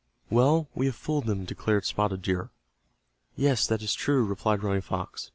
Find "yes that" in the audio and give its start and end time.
3.35-3.83